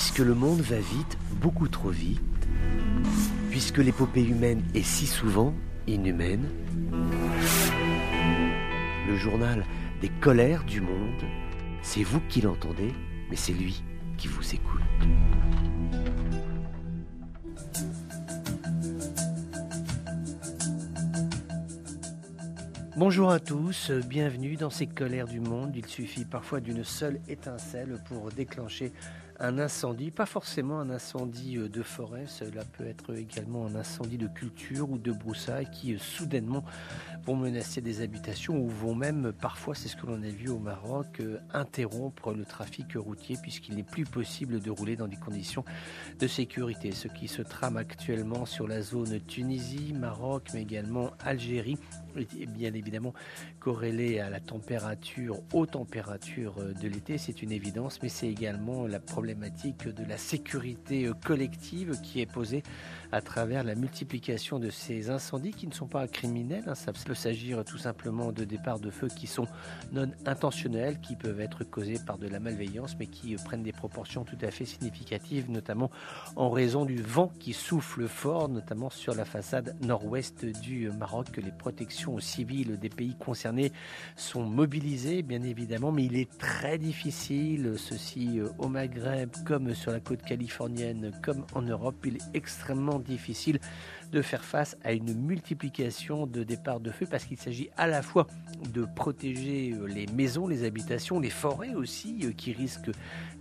Puisque 0.00 0.20
le 0.20 0.32
monde 0.32 0.60
va 0.60 0.78
vite, 0.78 1.18
beaucoup 1.40 1.66
trop 1.66 1.88
vite, 1.90 2.20
puisque 3.50 3.78
l'épopée 3.78 4.22
humaine 4.22 4.62
est 4.72 4.84
si 4.84 5.08
souvent 5.08 5.52
inhumaine, 5.88 6.46
le 9.08 9.16
journal 9.16 9.66
des 10.00 10.08
colères 10.08 10.62
du 10.62 10.80
monde, 10.80 11.24
c'est 11.82 12.04
vous 12.04 12.20
qui 12.28 12.40
l'entendez, 12.42 12.92
mais 13.28 13.34
c'est 13.34 13.52
lui 13.52 13.82
qui 14.16 14.28
vous 14.28 14.54
écoute. 14.54 14.82
Bonjour 22.96 23.30
à 23.30 23.40
tous, 23.40 23.90
bienvenue 23.90 24.56
dans 24.56 24.70
ces 24.70 24.86
colères 24.86 25.28
du 25.28 25.40
monde. 25.40 25.74
Il 25.74 25.86
suffit 25.86 26.24
parfois 26.24 26.60
d'une 26.60 26.82
seule 26.82 27.20
étincelle 27.28 28.00
pour 28.08 28.30
déclencher 28.30 28.92
un 29.40 29.58
incendie, 29.58 30.10
pas 30.10 30.26
forcément 30.26 30.80
un 30.80 30.90
incendie 30.90 31.58
euh, 31.58 31.68
de 31.68 31.82
forêt, 31.82 32.26
cela 32.26 32.64
peut 32.64 32.86
être 32.86 33.14
également 33.14 33.66
un 33.66 33.74
incendie 33.76 34.18
de 34.18 34.26
culture 34.26 34.90
ou 34.90 34.98
de 34.98 35.12
broussailles 35.12 35.68
qui 35.70 35.94
euh, 35.94 35.98
soudainement 35.98 36.64
vont 37.24 37.36
menacer 37.36 37.80
des 37.80 38.00
habitations 38.00 38.58
ou 38.58 38.68
vont 38.68 38.94
même, 38.94 39.32
parfois 39.32 39.74
c'est 39.74 39.88
ce 39.88 39.96
que 39.96 40.06
l'on 40.06 40.22
a 40.22 40.28
vu 40.28 40.48
au 40.48 40.58
Maroc, 40.58 41.20
euh, 41.20 41.38
interrompre 41.54 42.32
le 42.32 42.44
trafic 42.44 42.94
routier 42.96 43.36
puisqu'il 43.40 43.76
n'est 43.76 43.84
plus 43.84 44.04
possible 44.04 44.60
de 44.60 44.70
rouler 44.70 44.96
dans 44.96 45.08
des 45.08 45.16
conditions 45.16 45.64
de 46.18 46.26
sécurité. 46.26 46.90
Ce 46.90 47.06
qui 47.06 47.28
se 47.28 47.42
trame 47.42 47.76
actuellement 47.76 48.44
sur 48.44 48.66
la 48.66 48.82
zone 48.82 49.20
Tunisie, 49.20 49.92
Maroc, 49.94 50.48
mais 50.52 50.62
également 50.62 51.12
Algérie, 51.20 51.78
est 52.16 52.46
bien 52.46 52.72
évidemment 52.74 53.14
corrélé 53.60 54.20
à 54.20 54.30
la 54.30 54.40
température, 54.40 55.40
aux 55.52 55.66
températures 55.66 56.56
de 56.80 56.88
l'été, 56.88 57.18
c'est 57.18 57.42
une 57.42 57.52
évidence, 57.52 58.00
mais 58.02 58.08
c'est 58.08 58.28
également 58.28 58.86
la 58.86 59.00
problématique 59.00 59.88
de 59.88 60.04
la 60.04 60.16
sécurité 60.16 61.06
euh, 61.06 61.14
collective 61.24 62.00
qui 62.02 62.20
est 62.20 62.30
posée 62.30 62.62
à 63.12 63.20
travers 63.20 63.64
la 63.64 63.74
multiplication 63.74 64.58
de 64.58 64.70
ces 64.70 65.10
incendies 65.10 65.52
qui 65.52 65.66
ne 65.66 65.72
sont 65.72 65.86
pas 65.86 66.06
criminels. 66.06 66.64
Hein. 66.66 66.74
Ça 66.74 66.92
peut 66.92 67.14
s'agir 67.14 67.64
tout 67.64 67.78
simplement 67.78 68.32
de 68.32 68.44
départs 68.44 68.80
de 68.80 68.90
feu 68.90 69.08
qui 69.08 69.26
sont 69.26 69.46
non 69.92 70.10
intentionnels, 70.26 71.00
qui 71.00 71.16
peuvent 71.16 71.40
être 71.40 71.64
causés 71.64 71.98
par 72.06 72.18
de 72.18 72.28
la 72.28 72.40
malveillance, 72.40 72.96
mais 72.98 73.06
qui 73.06 73.34
euh, 73.34 73.38
prennent 73.44 73.62
des 73.62 73.72
proportions 73.72 74.24
tout 74.24 74.38
à 74.42 74.50
fait 74.50 74.64
significatives, 74.64 75.50
notamment 75.50 75.90
en 76.36 76.50
raison 76.50 76.84
du 76.84 77.02
vent 77.02 77.32
qui 77.38 77.52
souffle 77.52 78.06
fort, 78.08 78.48
notamment 78.48 78.90
sur 78.90 79.14
la 79.14 79.24
façade 79.24 79.76
nord-ouest 79.80 80.44
du 80.44 80.90
Maroc. 80.90 81.36
Les 81.36 81.52
protections 81.52 81.97
civiles 82.20 82.78
des 82.78 82.88
pays 82.88 83.16
concernés 83.18 83.72
sont 84.16 84.44
mobilisées, 84.44 85.22
bien 85.22 85.42
évidemment, 85.42 85.92
mais 85.92 86.04
il 86.04 86.16
est 86.16 86.38
très 86.38 86.78
difficile, 86.78 87.74
ceci 87.76 88.38
euh, 88.38 88.48
au 88.58 88.68
Maghreb, 88.68 89.30
comme 89.44 89.74
sur 89.74 89.92
la 89.92 90.00
côte 90.00 90.22
californienne, 90.22 91.12
comme 91.22 91.44
en 91.54 91.62
Europe, 91.62 91.96
il 92.04 92.16
est 92.16 92.34
extrêmement 92.34 92.98
difficile 92.98 93.58
de 94.12 94.22
faire 94.22 94.44
face 94.44 94.76
à 94.84 94.92
une 94.92 95.14
multiplication 95.14 96.26
de 96.26 96.42
départs 96.42 96.80
de 96.80 96.90
feu 96.90 97.06
parce 97.10 97.24
qu'il 97.24 97.36
s'agit 97.36 97.68
à 97.76 97.86
la 97.86 98.02
fois 98.02 98.26
de 98.72 98.86
protéger 98.96 99.72
euh, 99.72 99.86
les 99.86 100.06
maisons, 100.06 100.46
les 100.46 100.64
habitations, 100.64 101.20
les 101.20 101.30
forêts 101.30 101.74
aussi 101.74 102.20
euh, 102.24 102.32
qui 102.32 102.52
risquent 102.52 102.90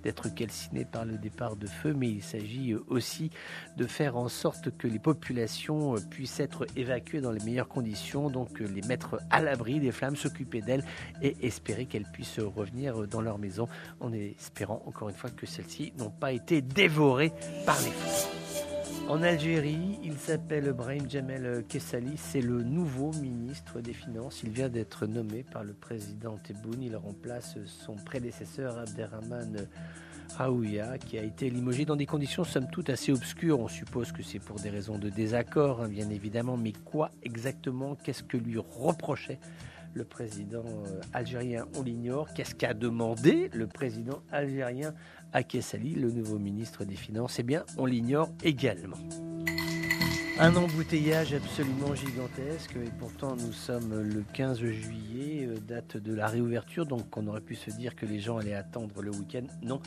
d'être 0.03 0.30
calcinées 0.33 0.85
par 0.85 1.05
le 1.05 1.17
départ 1.17 1.55
de 1.55 1.67
feu, 1.67 1.94
mais 1.94 2.09
il 2.09 2.23
s'agit 2.23 2.75
aussi 2.88 3.31
de 3.78 3.85
faire 3.85 4.17
en 4.17 4.28
sorte 4.28 4.75
que 4.78 4.88
les 4.88 5.00
populations 5.00 5.95
puissent 6.09 6.39
être 6.39 6.66
évacuées 6.75 7.22
dans 7.22 7.31
les 7.31 7.44
meilleures 7.44 7.67
conditions, 7.67 8.30
donc 8.30 8.47
les 8.64 8.81
mettre 8.81 9.20
à 9.30 9.42
l'abri 9.42 9.80
des 9.80 9.92
flammes, 9.92 10.16
s'occuper 10.16 10.62
d'elles 10.62 10.84
et 11.22 11.36
espérer 11.45 11.86
qu'elles 11.86 12.09
puissent 12.12 12.40
revenir 12.40 13.08
dans 13.08 13.22
leur 13.22 13.38
maison 13.38 13.67
en 14.00 14.12
espérant 14.14 14.84
encore 14.86 15.09
une 15.09 15.16
fois 15.16 15.30
que 15.30 15.45
celles-ci 15.45 15.94
n'ont 15.98 16.09
pas 16.09 16.31
été 16.31 16.62
dévorées 16.62 17.34
par 17.66 17.80
les 17.81 17.92
feux. 17.92 18.77
En 19.09 19.23
Algérie, 19.23 20.00
il 20.03 20.17
s'appelle 20.17 20.73
Brahim 20.73 21.09
Jamel 21.09 21.63
Kessali, 21.69 22.17
c'est 22.17 22.41
le 22.41 22.62
nouveau 22.62 23.13
ministre 23.13 23.79
des 23.79 23.94
Finances. 23.94 24.41
Il 24.44 24.50
vient 24.50 24.68
d'être 24.68 25.07
nommé 25.07 25.45
par 25.50 25.63
le 25.63 25.72
président 25.72 26.38
Tebboune. 26.38 26.84
Il 26.84 26.97
remplace 26.97 27.57
son 27.66 27.95
prédécesseur 27.95 28.78
Abderrahman 28.78 29.66
Raouia, 30.38 30.97
qui 30.97 31.18
a 31.18 31.23
été 31.23 31.50
limogé 31.50 31.85
dans 31.85 31.95
des 31.95 32.06
conditions 32.06 32.44
somme 32.44 32.68
toute 32.69 32.90
assez 32.90 33.13
obscures. 33.13 33.62
On 33.62 33.69
suppose 33.69 34.12
que 34.12 34.22
c'est 34.23 34.40
pour 34.40 34.59
des 34.59 34.69
raisons 34.69 35.00
de 35.00 35.09
désaccord, 35.09 35.84
hein, 35.84 35.88
bien 35.88 36.09
évidemment, 36.09 36.57
mais 36.57 36.74
quoi 36.74 37.12
exactement? 37.24 37.95
Qu'est-ce 37.95 38.24
que 38.24 38.35
lui 38.35 38.57
reprochait 38.57 39.39
le 39.94 40.03
président 40.03 40.64
euh, 40.66 41.02
algérien 41.14 41.66
On 41.78 41.84
l'ignore. 41.84 42.34
Qu'est-ce 42.34 42.56
qu'a 42.56 42.74
demandé 42.74 43.50
le 43.53 43.68
président 43.68 44.22
algérien 44.31 44.94
Akessali, 45.34 45.96
le 45.96 46.12
nouveau 46.12 46.40
ministre 46.40 46.86
des 46.86 46.96
Finances? 46.96 47.40
Eh 47.40 47.44
bien, 47.44 47.66
on 47.78 47.86
l'ignore 47.86 48.30
également. 48.44 48.98
Un 50.40 50.56
embouteillage 50.56 51.34
absolument 51.34 51.96
gigantesque 51.96 52.75
et 52.75 52.92
pourtant 53.00 53.36
nous 53.36 53.52
sommes 53.52 54.02
le 54.03 54.24
15 54.34 54.59
juillet, 54.59 55.48
euh, 55.48 55.58
date 55.58 55.98
de 55.98 56.14
la 56.14 56.28
réouverture, 56.28 56.86
donc 56.86 57.18
on 57.18 57.25
aurait 57.25 57.42
pu 57.42 57.56
se 57.56 57.72
dire 57.72 57.96
que 57.96 58.06
les 58.06 58.20
gens 58.20 58.38
allaient 58.38 58.53
attendre 58.53 59.02
le 59.02 59.09
week-end. 59.09 59.48
Non, 59.64 59.81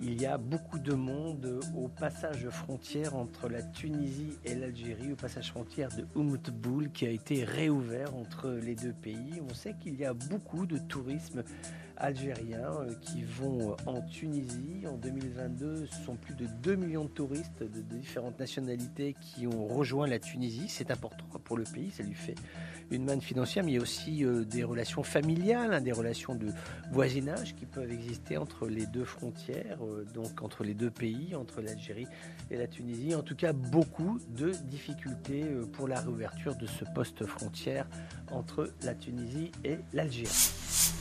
il 0.00 0.18
y 0.18 0.24
a 0.24 0.38
beaucoup 0.38 0.78
de 0.78 0.94
monde 0.94 1.60
au 1.76 1.88
passage 1.88 2.48
frontière 2.48 3.14
entre 3.14 3.50
la 3.50 3.62
Tunisie 3.62 4.38
et 4.46 4.54
l'Algérie, 4.54 5.12
au 5.12 5.16
passage 5.16 5.50
frontière 5.50 5.90
de 5.90 6.06
Oumoutboul 6.14 6.90
qui 6.92 7.04
a 7.06 7.10
été 7.10 7.44
réouvert 7.44 8.14
entre 8.14 8.48
les 8.48 8.76
deux 8.76 8.94
pays. 8.94 9.42
On 9.50 9.52
sait 9.52 9.74
qu'il 9.78 9.96
y 9.96 10.06
a 10.06 10.14
beaucoup 10.14 10.64
de 10.64 10.78
tourisme 10.78 11.42
algériens 12.00 12.72
euh, 12.80 12.94
qui 13.00 13.22
vont 13.22 13.76
en 13.86 14.00
Tunisie. 14.02 14.86
En 14.86 14.96
2022, 14.96 15.86
ce 15.86 16.04
sont 16.04 16.16
plus 16.16 16.34
de 16.34 16.46
2 16.62 16.74
millions 16.74 17.04
de 17.04 17.10
touristes 17.10 17.62
de 17.62 17.80
différentes 17.80 18.38
nationalités 18.38 19.14
qui 19.20 19.46
ont 19.46 19.66
rejoint 19.66 20.06
la 20.06 20.18
Tunisie. 20.18 20.68
C'est 20.68 20.90
important 20.90 21.26
pour 21.44 21.56
le 21.56 21.64
pays, 21.64 21.90
ça 21.90 22.02
lui 22.02 22.14
fait 22.14 22.34
une 22.90 23.04
manne 23.04 23.20
financière, 23.20 23.64
mais 23.64 23.72
il 23.72 23.74
y 23.74 23.78
a 23.78 23.82
aussi 23.82 24.24
euh, 24.24 24.44
des 24.44 24.64
relations 24.64 25.02
familiales, 25.02 25.72
hein, 25.72 25.80
des 25.80 25.92
relations 25.92 26.34
de 26.34 26.48
voisinage 26.90 27.54
qui 27.54 27.66
peuvent 27.66 27.92
exister 27.92 28.36
entre 28.36 28.66
les 28.66 28.86
deux 28.86 29.04
frontières, 29.04 29.78
euh, 29.84 30.04
donc 30.14 30.42
entre 30.42 30.64
les 30.64 30.74
deux 30.74 30.90
pays, 30.90 31.34
entre 31.34 31.60
l'Algérie 31.60 32.06
et 32.50 32.56
la 32.56 32.66
Tunisie. 32.66 33.14
En 33.14 33.22
tout 33.22 33.36
cas, 33.36 33.52
beaucoup 33.52 34.18
de 34.36 34.50
difficultés 34.64 35.44
pour 35.72 35.86
la 35.86 36.00
réouverture 36.00 36.56
de 36.56 36.66
ce 36.66 36.84
poste 36.94 37.24
frontière 37.26 37.86
entre 38.30 38.72
la 38.82 38.94
Tunisie 38.94 39.52
et 39.64 39.78
l'Algérie. 39.92 40.99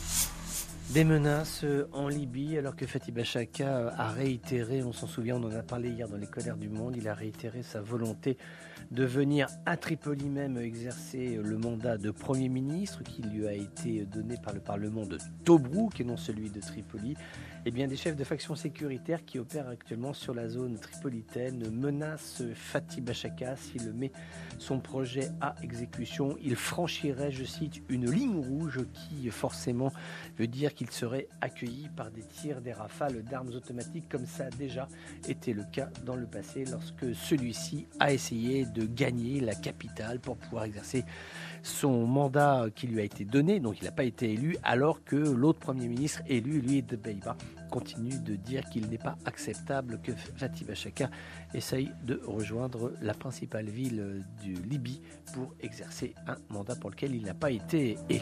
Des 0.90 1.04
menaces 1.04 1.64
euh, 1.66 1.88
en 1.94 2.08
Libye, 2.08 2.58
alors 2.58 2.76
que 2.76 2.88
Fatih 2.88 3.12
Bachaka 3.12 3.64
euh, 3.64 3.92
a 3.96 4.10
réitéré, 4.10 4.82
on 4.82 4.92
s'en 4.92 5.06
souvient, 5.06 5.36
on 5.36 5.44
en 5.44 5.52
a 5.52 5.62
parlé 5.62 5.90
hier 5.90 6.08
dans 6.08 6.18
les 6.18 6.26
colères 6.26 6.58
du 6.58 6.68
monde, 6.68 6.96
il 6.98 7.08
a 7.08 7.14
réitéré 7.14 7.62
sa 7.62 7.80
volonté 7.80 8.38
de 8.92 9.06
venir 9.06 9.48
à 9.68 9.78
Tripoli 9.78 10.30
même 10.30 10.58
exercer 10.58 11.40
le 11.44 11.58
mandat 11.58 11.98
de 11.98 12.10
Premier 12.10 12.50
ministre 12.50 13.04
qui 13.04 13.22
lui 13.22 13.48
a 13.48 13.54
été 13.54 14.06
donné 14.06 14.36
par 14.44 14.54
le 14.54 14.60
Parlement 14.60 15.06
de 15.06 15.20
Tobrouk 15.46 16.02
et 16.02 16.04
non 16.04 16.18
celui 16.18 16.50
de 16.50 16.60
Tripoli. 16.60 17.16
Eh 17.66 17.72
bien, 17.72 17.88
des 17.88 17.98
chefs 17.98 18.16
de 18.16 18.24
factions 18.24 18.56
sécuritaires 18.56 19.26
qui 19.26 19.38
opèrent 19.38 19.68
actuellement 19.68 20.14
sur 20.14 20.34
la 20.34 20.48
zone 20.48 20.80
tripolitaine 20.80 21.70
menacent 21.70 22.42
Fatih 22.56 23.02
Bachaka 23.02 23.58
s'il 23.58 23.92
met 23.94 24.12
son 24.58 24.80
projet 24.80 25.30
à 25.42 25.56
exécution. 25.62 26.36
Il 26.42 26.56
franchirait, 26.56 27.32
je 27.32 27.44
cite, 27.44 27.84
une 27.90 28.10
ligne 28.10 28.38
rouge 28.38 28.80
qui 28.94 29.30
forcément 29.30 29.92
veut 30.38 30.48
dire 30.48 30.74
qu'il 30.74 30.90
serait 30.90 31.28
accueilli 31.42 31.90
par 31.96 32.12
des 32.12 32.24
tirs, 32.24 32.62
des 32.62 32.74
rafales 32.74 33.24
d'armes 33.24 33.50
automatiques 33.50 34.08
comme 34.10 34.26
ça 34.26 34.46
a 34.46 34.50
déjà 34.50 34.88
été 35.28 35.54
le 35.54 35.64
cas 35.72 35.90
dans 36.06 36.16
le 36.16 36.26
passé 36.26 36.64
lorsque 36.66 37.14
celui-ci 37.14 37.88
a 38.00 38.14
essayé 38.14 38.66
de 38.66 38.79
gagner 38.86 39.40
la 39.40 39.56
capitale 39.56 40.20
pour 40.20 40.38
pouvoir 40.38 40.66
exercer 40.66 41.04
son 41.64 42.06
mandat 42.06 42.68
qui 42.74 42.88
lui 42.88 43.00
a 43.02 43.04
été 43.04 43.26
donné, 43.26 43.60
donc 43.60 43.82
il 43.82 43.86
n'a 43.86 43.92
pas 43.92 44.04
été 44.04 44.32
élu, 44.32 44.58
alors 44.64 45.04
que 45.04 45.16
l'autre 45.16 45.60
Premier 45.60 45.88
ministre 45.88 46.22
élu, 46.28 46.62
lui, 46.62 46.82
de 46.82 46.96
Pays-Bas, 46.96 47.36
continue 47.70 48.18
de 48.20 48.36
dire 48.36 48.64
qu'il 48.70 48.88
n'est 48.88 48.98
pas 48.98 49.18
acceptable 49.26 50.00
que 50.02 50.12
Fatih 50.14 50.64
Bachaka 50.64 51.10
essaye 51.54 51.92
de 52.04 52.22
rejoindre 52.26 52.94
la 53.02 53.14
principale 53.14 53.70
ville 53.70 54.26
du 54.42 54.54
Libye 54.54 55.02
pour 55.34 55.54
exercer 55.60 56.16
un 56.28 56.38
mandat 56.50 56.76
pour 56.76 56.90
lequel 56.90 57.14
il 57.16 57.24
n'a 57.24 57.34
pas 57.34 57.52
été 57.52 57.98
élu. 58.10 58.22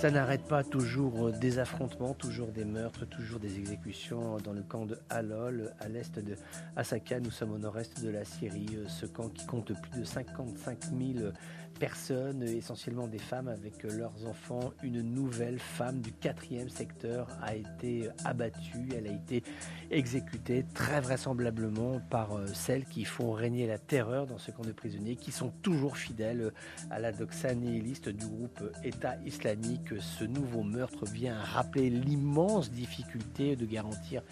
Ça 0.00 0.10
n'arrête 0.10 0.44
pas 0.44 0.64
toujours 0.64 1.26
euh, 1.26 1.30
des 1.30 1.58
affrontements, 1.58 2.14
toujours 2.14 2.52
des 2.52 2.64
meurtres, 2.64 3.04
toujours 3.04 3.38
des 3.38 3.58
exécutions 3.58 4.38
dans 4.38 4.54
le 4.54 4.62
camp 4.62 4.86
de 4.86 4.96
Halol, 5.10 5.74
à 5.78 5.88
l'est 5.88 6.18
de 6.18 6.36
Asaka. 6.74 7.20
Nous 7.20 7.30
sommes 7.30 7.52
au 7.52 7.58
nord-est 7.58 8.02
de 8.02 8.08
la 8.08 8.24
Syrie, 8.24 8.78
euh, 8.78 8.88
ce 8.88 9.04
camp 9.04 9.28
qui 9.28 9.44
compte 9.44 9.78
plus 9.78 10.00
de 10.00 10.04
55 10.06 10.84
000 10.84 11.32
personnes, 11.78 12.42
essentiellement 12.42 13.08
des 13.08 13.18
femmes 13.18 13.48
avec 13.48 13.82
leurs 13.82 14.26
enfants. 14.26 14.72
Une 14.82 15.02
nouvelle 15.02 15.58
femme 15.58 16.00
du 16.00 16.12
quatrième 16.12 16.68
secteur 16.68 17.28
a 17.42 17.54
été 17.54 18.08
abattue, 18.24 18.88
elle 18.96 19.06
a 19.06 19.12
été 19.12 19.42
exécutée 19.90 20.64
très 20.74 21.00
vraisemblablement 21.00 22.00
par 22.10 22.36
euh, 22.36 22.46
celles 22.46 22.86
qui 22.86 23.04
font 23.04 23.32
régner 23.32 23.66
la 23.66 23.78
terreur 23.78 24.26
dans 24.26 24.38
ce 24.38 24.50
camp 24.50 24.62
de 24.62 24.72
prisonniers, 24.72 25.16
qui 25.16 25.30
sont 25.30 25.50
toujours 25.62 25.96
fidèles 25.96 26.52
à 26.90 26.98
la 26.98 27.12
doxa 27.12 27.54
nihiliste 27.54 28.08
du 28.08 28.26
groupe 28.26 28.62
État 28.82 29.16
islamique. 29.26 29.89
Ce 29.98 30.24
nouveau 30.24 30.62
meurtre 30.62 31.04
vient 31.06 31.38
rappeler 31.38 31.90
l'immense 31.90 32.70
difficulté 32.70 33.56
de 33.56 33.66
garantir 33.66 34.22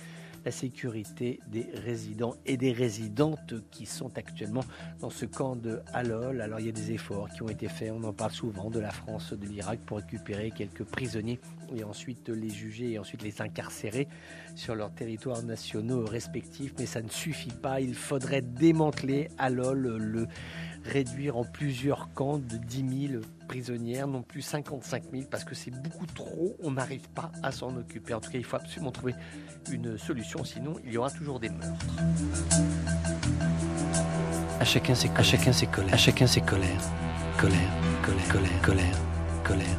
la 0.44 0.50
sécurité 0.50 1.40
des 1.48 1.66
résidents 1.74 2.36
et 2.46 2.56
des 2.56 2.72
résidentes 2.72 3.54
qui 3.70 3.86
sont 3.86 4.16
actuellement 4.16 4.64
dans 5.00 5.10
ce 5.10 5.26
camp 5.26 5.56
de 5.56 5.80
Halol. 5.92 6.40
Alors 6.40 6.60
il 6.60 6.66
y 6.66 6.68
a 6.68 6.72
des 6.72 6.92
efforts 6.92 7.28
qui 7.28 7.42
ont 7.42 7.48
été 7.48 7.68
faits, 7.68 7.92
on 7.92 8.04
en 8.04 8.12
parle 8.12 8.30
souvent, 8.30 8.70
de 8.70 8.78
la 8.78 8.90
France, 8.90 9.32
de 9.32 9.46
l'Irak 9.46 9.80
pour 9.80 9.98
récupérer 9.98 10.50
quelques 10.50 10.84
prisonniers 10.84 11.40
et 11.74 11.84
ensuite 11.84 12.28
les 12.28 12.50
juger 12.50 12.92
et 12.92 12.98
ensuite 12.98 13.22
les 13.22 13.42
incarcérer 13.42 14.08
sur 14.54 14.74
leurs 14.74 14.92
territoires 14.92 15.42
nationaux 15.42 16.04
respectifs. 16.04 16.72
Mais 16.78 16.86
ça 16.86 17.02
ne 17.02 17.10
suffit 17.10 17.52
pas, 17.52 17.80
il 17.80 17.94
faudrait 17.94 18.42
démanteler 18.42 19.28
Halol, 19.38 19.98
le 19.98 20.28
réduire 20.84 21.36
en 21.36 21.44
plusieurs 21.44 22.12
camps 22.14 22.38
de 22.38 22.56
10 22.56 23.08
000 23.08 23.22
prisonnières, 23.48 24.06
non 24.06 24.22
plus 24.22 24.42
55 24.42 25.04
000, 25.10 25.24
parce 25.28 25.42
que 25.42 25.54
c'est 25.56 25.72
beaucoup 25.72 26.06
trop, 26.06 26.56
on 26.62 26.70
n'arrive 26.70 27.08
pas 27.08 27.32
à 27.42 27.50
s'en 27.50 27.74
occuper. 27.76 28.14
En 28.14 28.20
tout 28.20 28.30
cas, 28.30 28.38
il 28.38 28.44
faut 28.44 28.56
absolument 28.56 28.92
trouver 28.92 29.14
une 29.72 29.98
solution, 29.98 30.44
sinon 30.44 30.74
il 30.84 30.92
y 30.92 30.98
aura 30.98 31.10
toujours 31.10 31.40
des 31.40 31.48
meurtres. 31.48 31.96
À 34.60 34.64
chacun 34.64 34.94
ses, 34.94 35.10
à 35.16 35.22
chacun 35.22 35.52
ses 35.52 35.66
colères, 35.66 35.94
à 35.94 35.96
chacun 35.96 36.26
ses 36.26 36.40
colères. 36.42 36.82
Colère, 37.38 37.72
colère, 38.02 38.28
colère, 38.28 38.62
colère, 38.62 38.98
colère. 39.44 39.78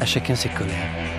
À 0.00 0.06
chacun 0.06 0.34
ses 0.34 0.48
colères. 0.50 1.17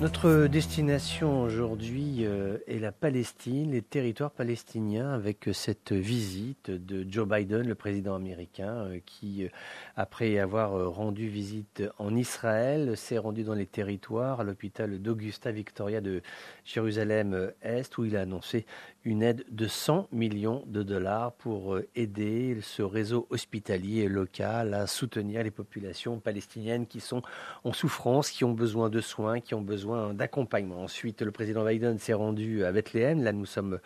Notre 0.00 0.46
destination 0.46 1.42
aujourd'hui 1.42 2.24
euh, 2.24 2.56
est 2.66 2.78
la 2.78 2.90
Palestine, 2.90 3.72
les 3.72 3.82
territoires 3.82 4.30
palestiniens, 4.30 5.12
avec 5.12 5.50
cette 5.52 5.92
visite 5.92 6.70
de 6.70 7.04
Joe 7.06 7.28
Biden, 7.28 7.68
le 7.68 7.74
président 7.74 8.14
américain, 8.14 8.86
euh, 8.86 9.00
qui, 9.04 9.44
euh, 9.44 9.48
après 9.96 10.38
avoir 10.38 10.90
rendu 10.90 11.28
visite 11.28 11.82
en 11.98 12.16
Israël, 12.16 12.96
s'est 12.96 13.18
rendu 13.18 13.44
dans 13.44 13.52
les 13.52 13.66
territoires, 13.66 14.40
à 14.40 14.44
l'hôpital 14.44 15.02
d'Augusta 15.02 15.52
Victoria 15.52 16.00
de 16.00 16.22
Jérusalem-Est, 16.64 17.98
où 17.98 18.06
il 18.06 18.16
a 18.16 18.22
annoncé 18.22 18.64
une 19.04 19.22
aide 19.22 19.44
de 19.50 19.66
100 19.66 20.08
millions 20.12 20.62
de 20.66 20.82
dollars 20.82 21.32
pour 21.32 21.74
euh, 21.74 21.88
aider 21.94 22.58
ce 22.62 22.82
réseau 22.82 23.26
hospitalier 23.30 24.08
local 24.08 24.74
à 24.74 24.86
soutenir 24.86 25.42
les 25.42 25.50
populations 25.50 26.18
palestiniennes 26.20 26.86
qui 26.86 27.00
sont 27.00 27.22
en 27.64 27.72
souffrance, 27.72 28.30
qui 28.30 28.44
ont 28.44 28.52
besoin 28.52 28.90
de 28.90 29.00
soins, 29.00 29.40
qui 29.40 29.54
ont 29.54 29.62
besoin 29.62 29.89
d'accompagnement. 30.14 30.82
Ensuite, 30.82 31.22
le 31.22 31.30
président 31.30 31.64
Biden 31.64 31.98
s'est 31.98 32.12
rendu 32.12 32.64
à 32.64 32.72
Bethléem. 32.72 33.22
Là, 33.22 33.32
nous 33.32 33.46
sommes 33.46 33.78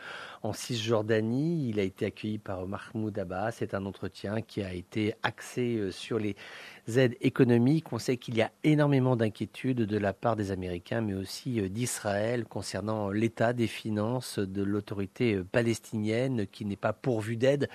en 0.45 0.53
Cisjordanie. 0.53 1.71
Il 1.71 1.81
a 1.81 1.83
été 1.83 2.07
accueilli 2.07 2.39
par 2.39 2.67
Mahmoud 2.67 3.19
Abbas. 3.19 3.53
C'est 3.53 3.75
un 3.75 3.87
entretien 3.87 4.43
qui 4.43 4.63
a 4.63 4.73
été 4.73 5.15
axé 5.23 5.77
euh, 5.77 5.91
sur 5.91 6.19
les 6.19 6.37
aides 6.97 7.17
économiques. 7.23 7.93
On 7.93 7.99
sait 7.99 8.19
qu'il 8.19 8.37
y 8.37 8.43
a 8.43 8.51
énormément 8.63 9.17
d'inquiétudes 9.17 9.81
de 9.81 9.99
la 9.99 10.13
part 10.13 10.37
des 10.37 10.51
Américains, 10.51 11.01
mais 11.01 11.15
aussi 11.15 11.61
euh, 11.61 11.69
d'Israël 11.69 12.45
concernant 12.45 13.11
l'état 13.11 13.55
des 13.55 13.67
finances 13.67 14.39
de 14.39 14.63
l'autorité 14.63 15.35
euh, 15.37 15.45
palestinienne 15.45 16.47
qui 16.47 16.67
n'est 16.67 16.77
pas 16.77 16.93
pourvue 16.93 17.37
d'aide, 17.37 17.69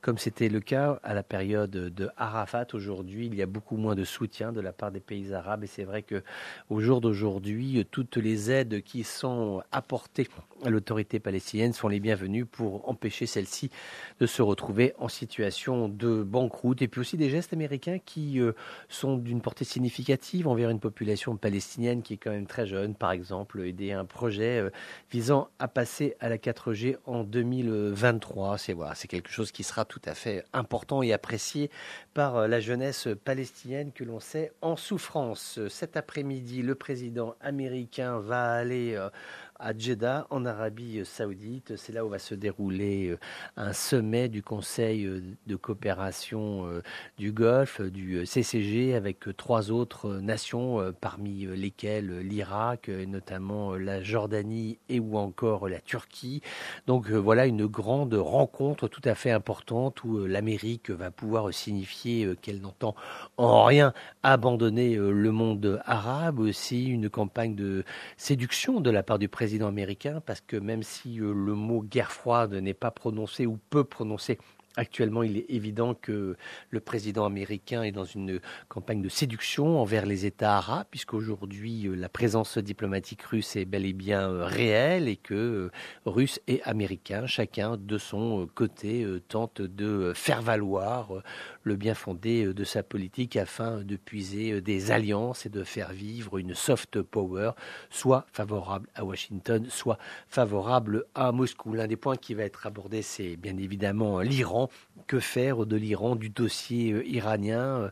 comme 0.00 0.18
c'était 0.18 0.48
le 0.48 0.60
cas 0.60 0.98
à 1.04 1.14
la 1.14 1.22
période 1.22 1.70
de 1.70 2.10
Arafat. 2.16 2.66
Aujourd'hui, 2.72 3.26
il 3.26 3.36
y 3.36 3.42
a 3.42 3.46
beaucoup 3.46 3.76
moins 3.76 3.94
de 3.94 4.04
soutien 4.04 4.52
de 4.52 4.60
la 4.60 4.72
part 4.72 4.90
des 4.90 5.00
pays 5.00 5.32
arabes, 5.32 5.62
et 5.62 5.68
c'est 5.68 5.84
vrai 5.84 6.02
que 6.02 6.22
au 6.70 6.80
jour 6.80 7.00
d'aujourd'hui, 7.00 7.75
euh, 7.78 7.84
toutes 7.84 8.16
les 8.16 8.50
aides 8.50 8.82
qui 8.82 9.04
sont 9.04 9.62
apportées 9.72 10.28
à 10.64 10.70
l'autorité 10.70 11.20
palestinienne 11.20 11.72
sont 11.72 11.88
les 11.88 12.00
bienvenues 12.00 12.46
pour 12.46 12.88
empêcher 12.88 13.26
celle-ci 13.26 13.70
de 14.20 14.26
se 14.26 14.40
retrouver 14.40 14.94
en 14.98 15.08
situation 15.08 15.88
de 15.88 16.22
banqueroute, 16.22 16.80
et 16.80 16.88
puis 16.88 17.02
aussi 17.02 17.18
des 17.18 17.28
gestes 17.28 17.52
américains 17.52 17.98
qui 17.98 18.40
sont 18.88 19.18
d'une 19.18 19.42
portée 19.42 19.64
significative 19.64 20.48
envers 20.48 20.70
une 20.70 20.80
population 20.80 21.36
palestinienne 21.36 22.02
qui 22.02 22.14
est 22.14 22.16
quand 22.16 22.30
même 22.30 22.46
très 22.46 22.66
jeune. 22.66 22.94
Par 22.94 23.12
exemple, 23.12 23.60
aider 23.66 23.92
un 23.92 24.04
projet 24.04 24.60
euh, 24.60 24.70
visant 25.10 25.48
à 25.58 25.68
passer 25.68 26.16
à 26.20 26.28
la 26.28 26.38
4G 26.38 26.96
en 27.06 27.24
2023. 27.24 28.58
C'est 28.58 28.72
voilà, 28.72 28.94
c'est 28.94 29.08
quelque 29.08 29.30
chose 29.30 29.52
qui 29.52 29.62
sera 29.62 29.84
tout 29.84 30.00
à 30.04 30.14
fait 30.14 30.44
important 30.52 31.02
et 31.02 31.12
apprécié 31.12 31.70
par 32.14 32.36
euh, 32.36 32.48
la 32.48 32.60
jeunesse 32.60 33.08
palestinienne 33.24 33.92
que 33.92 34.04
l'on 34.04 34.20
sait 34.20 34.52
en 34.62 34.76
souffrance. 34.76 35.60
Cet 35.68 35.96
après-midi, 35.96 36.62
le 36.62 36.74
président 36.74 37.34
américain 37.40 37.65
va 38.20 38.54
aller 38.54 38.94
euh, 38.96 39.08
à 39.58 39.76
Jeddah, 39.76 40.26
en 40.30 40.44
Arabie 40.44 41.02
saoudite. 41.04 41.76
C'est 41.76 41.92
là 41.92 42.04
où 42.04 42.08
va 42.08 42.18
se 42.18 42.34
dérouler 42.34 43.08
euh, 43.08 43.18
un 43.56 43.72
sommet 43.72 44.28
du 44.28 44.42
Conseil 44.42 45.04
euh, 45.04 45.22
de 45.46 45.56
coopération 45.56 46.66
euh, 46.66 46.82
du 47.18 47.32
Golfe, 47.32 47.80
du 47.80 48.26
CCG, 48.26 48.94
avec 48.94 49.24
trois 49.36 49.70
autres 49.70 50.16
nations, 50.16 50.92
parmi 51.00 51.46
lesquelles 51.46 52.20
l'Irak, 52.20 52.88
notamment 52.88 53.74
la 53.74 54.02
Jordanie 54.02 54.78
et 54.88 55.00
ou 55.00 55.16
encore 55.16 55.68
la 55.68 55.80
Turquie. 55.80 56.42
Donc 56.86 57.10
voilà 57.10 57.46
une 57.46 57.66
grande 57.66 58.14
rencontre 58.14 58.88
tout 58.88 59.00
à 59.04 59.14
fait 59.14 59.30
importante 59.30 60.04
où 60.04 60.26
l'Amérique 60.26 60.90
va 60.90 61.10
pouvoir 61.10 61.52
signifier 61.52 62.34
qu'elle 62.42 62.60
n'entend 62.60 62.94
en 63.36 63.64
rien 63.64 63.92
abandonner 64.22 64.96
le 64.96 65.30
monde 65.30 65.80
arabe, 65.84 66.40
aussi 66.40 66.86
une 66.86 67.08
campagne 67.08 67.54
de 67.54 67.84
séduction 68.16 68.80
de 68.80 68.90
la 68.90 69.02
part 69.02 69.18
du 69.18 69.28
président 69.28 69.45
américain, 69.66 70.20
parce 70.24 70.40
que 70.40 70.56
même 70.56 70.82
si 70.82 71.20
euh, 71.20 71.32
le 71.32 71.54
mot 71.54 71.82
guerre 71.82 72.12
froide 72.12 72.54
n'est 72.54 72.74
pas 72.74 72.90
prononcé 72.90 73.46
ou 73.46 73.58
peu 73.70 73.84
prononcé 73.84 74.38
Actuellement, 74.78 75.22
il 75.22 75.38
est 75.38 75.46
évident 75.48 75.94
que 75.94 76.36
le 76.68 76.80
président 76.80 77.24
américain 77.24 77.82
est 77.82 77.92
dans 77.92 78.04
une 78.04 78.40
campagne 78.68 79.00
de 79.00 79.08
séduction 79.08 79.80
envers 79.80 80.04
les 80.04 80.26
États 80.26 80.56
arabes, 80.56 80.86
puisqu'aujourd'hui, 80.90 81.86
euh, 81.86 81.94
la 81.94 82.10
présence 82.10 82.58
diplomatique 82.58 83.22
russe 83.22 83.56
est 83.56 83.64
bel 83.64 83.86
et 83.86 83.94
bien 83.94 84.28
euh, 84.30 84.44
réelle 84.44 85.08
et 85.08 85.16
que 85.16 85.34
euh, 85.34 85.70
Russes 86.04 86.40
et 86.46 86.62
Américains, 86.64 87.26
chacun 87.26 87.78
de 87.78 87.96
son 87.96 88.46
côté, 88.54 89.06
tentent 89.28 89.62
de 89.62 90.12
faire 90.14 90.42
valoir 90.42 91.22
le 91.62 91.76
bien 91.76 91.94
fondé 91.94 92.52
de 92.52 92.64
sa 92.64 92.82
politique 92.82 93.36
afin 93.36 93.82
de 93.82 93.96
puiser 93.96 94.60
des 94.60 94.90
alliances 94.90 95.46
et 95.46 95.48
de 95.48 95.64
faire 95.64 95.92
vivre 95.92 96.38
une 96.38 96.54
soft 96.54 97.00
power, 97.00 97.52
soit 97.90 98.26
favorable 98.32 98.88
à 98.94 99.04
Washington, 99.04 99.66
soit 99.68 99.98
favorable 100.28 101.04
à 101.14 101.32
Moscou. 101.32 101.72
L'un 101.72 101.86
des 101.86 101.96
points 101.96 102.16
qui 102.16 102.34
va 102.34 102.44
être 102.44 102.66
abordé, 102.66 103.02
c'est 103.02 103.36
bien 103.36 103.56
évidemment 103.56 104.20
l'Iran 104.20 104.65
que 105.06 105.20
faire 105.20 105.66
de 105.66 105.76
l'Iran, 105.76 106.16
du 106.16 106.28
dossier 106.28 106.92
euh, 106.92 107.06
iranien 107.06 107.90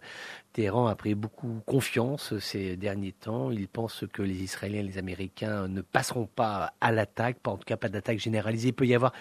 Téhéran 0.54 0.86
a 0.86 0.94
pris 0.94 1.16
beaucoup 1.16 1.60
confiance 1.66 2.38
ces 2.38 2.76
derniers 2.76 3.12
temps. 3.12 3.50
Il 3.50 3.66
pense 3.66 4.04
que 4.12 4.22
les 4.22 4.40
Israéliens 4.40 4.80
et 4.80 4.84
les 4.84 4.98
Américains 4.98 5.66
ne 5.66 5.80
passeront 5.82 6.26
pas 6.26 6.74
à 6.80 6.92
l'attaque, 6.92 7.40
pas 7.40 7.50
en 7.50 7.56
tout 7.56 7.64
cas 7.64 7.76
pas 7.76 7.88
d'attaque 7.88 8.20
généralisée. 8.20 8.68
Il 8.68 8.72
peut 8.72 8.86
y 8.86 8.94
avoir 8.94 9.12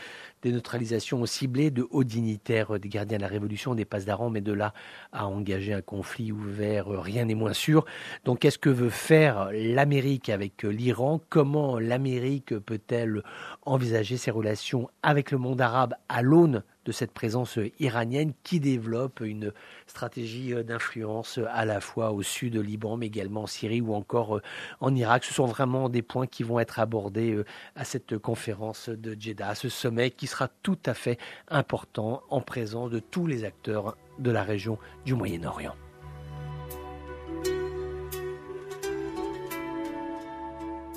des 0.43 0.51
neutralisations 0.51 1.25
ciblées 1.25 1.71
de 1.71 1.87
hauts 1.89 2.03
dignitaires 2.03 2.79
des 2.79 2.89
gardiens 2.89 3.17
de 3.17 3.23
la 3.23 3.27
Révolution, 3.27 3.73
des 3.75 3.85
d'Aran, 4.05 4.29
mais 4.29 4.41
de 4.41 4.53
là 4.53 4.73
à 5.11 5.27
engager 5.27 5.73
un 5.73 5.81
conflit 5.81 6.31
ouvert, 6.31 6.87
rien 6.87 7.25
n'est 7.25 7.35
moins 7.35 7.53
sûr. 7.53 7.85
Donc 8.25 8.39
qu'est-ce 8.39 8.57
que 8.57 8.69
veut 8.69 8.89
faire 8.89 9.49
l'Amérique 9.53 10.29
avec 10.29 10.63
l'Iran? 10.63 11.21
Comment 11.29 11.79
l'Amérique 11.79 12.57
peut-elle 12.59 13.23
envisager 13.63 14.17
ses 14.17 14.31
relations 14.31 14.89
avec 15.01 15.31
le 15.31 15.37
monde 15.37 15.61
arabe 15.61 15.93
à 16.09 16.21
l'aune 16.21 16.63
de 16.85 16.91
cette 16.91 17.11
présence 17.11 17.59
iranienne 17.79 18.33
qui 18.43 18.59
développe 18.59 19.21
une 19.21 19.53
stratégie 19.87 20.53
d'influence 20.63 21.39
à 21.49 21.65
la 21.65 21.79
fois 21.79 22.11
au 22.11 22.21
sud 22.21 22.57
Liban, 22.57 22.97
mais 22.97 23.07
également 23.07 23.43
en 23.43 23.47
Syrie 23.47 23.81
ou 23.81 23.93
encore 23.93 24.37
euh, 24.37 24.41
en 24.81 24.93
Irak? 24.93 25.23
Ce 25.23 25.33
sont 25.33 25.45
vraiment 25.45 25.89
des 25.89 26.01
points 26.01 26.27
qui 26.27 26.43
vont 26.43 26.59
être 26.59 26.79
abordés 26.79 27.31
euh, 27.31 27.45
à 27.75 27.85
cette 27.85 28.17
conférence 28.17 28.89
de 28.89 29.15
Jeddah, 29.17 29.55
ce 29.55 29.69
sommet 29.69 30.11
qui 30.11 30.27
sera 30.33 30.47
tout 30.47 30.79
à 30.85 30.95
fait 30.95 31.19
important 31.47 32.23
en 32.29 32.41
présence 32.41 32.89
de 32.89 32.97
tous 32.97 33.27
les 33.27 33.43
acteurs 33.43 33.95
de 34.17 34.31
la 34.31 34.43
région 34.43 34.79
du 35.05 35.13
Moyen-Orient. 35.13 35.75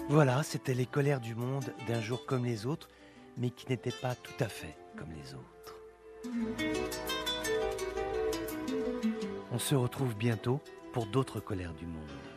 Voilà, 0.08 0.42
c'était 0.42 0.72
les 0.72 0.86
colères 0.86 1.20
du 1.20 1.34
monde 1.34 1.66
d'un 1.86 2.00
jour 2.00 2.24
comme 2.24 2.46
les 2.46 2.64
autres, 2.64 2.88
mais 3.36 3.50
qui 3.50 3.68
n'étaient 3.68 3.90
pas 3.90 4.14
tout 4.14 4.40
à 4.40 4.48
fait 4.48 4.74
comme 4.96 5.10
les 5.12 5.34
autres. 5.34 5.76
On 9.52 9.58
se 9.58 9.74
retrouve 9.74 10.16
bientôt 10.16 10.60
pour 10.92 11.06
d'autres 11.06 11.40
colères 11.40 11.74
du 11.74 11.86
monde. 11.86 12.35